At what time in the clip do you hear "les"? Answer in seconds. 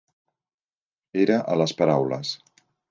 1.63-1.79